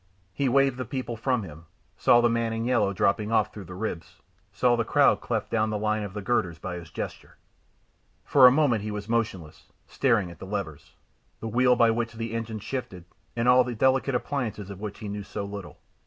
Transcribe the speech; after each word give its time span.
He 0.33 0.49
waved 0.49 0.77
the 0.77 0.85
people 0.85 1.15
from 1.15 1.43
him, 1.43 1.65
saw 1.95 2.21
the 2.21 2.27
man 2.29 2.53
in 2.53 2.65
yellow 2.65 2.91
dropping 2.91 3.31
off 3.31 3.53
through 3.53 3.65
the 3.65 3.75
ribs, 3.75 4.17
saw 4.51 4.75
the 4.75 4.83
crowd 4.83 5.21
cleft 5.21 5.51
down 5.51 5.69
the 5.69 5.77
line 5.77 6.01
of 6.01 6.15
the 6.15 6.23
girders 6.23 6.57
by 6.57 6.77
his 6.77 6.89
gesture. 6.89 7.37
For 8.25 8.47
a 8.47 8.51
moment 8.51 8.81
he 8.81 8.89
was 8.89 9.07
motionless, 9.07 9.67
staring 9.85 10.31
at 10.31 10.39
the 10.39 10.47
levers, 10.47 10.95
the 11.39 11.47
wheel 11.47 11.75
by 11.75 11.91
which 11.91 12.13
the 12.13 12.33
engine 12.33 12.57
shifted, 12.57 13.05
and 13.35 13.47
all 13.47 13.63
the 13.63 13.75
delicate 13.75 14.15
appliances 14.15 14.71
of 14.71 14.79
which 14.81 14.97
he 14.97 15.07
knew 15.07 15.21
so 15.21 15.45
little. 15.45 15.77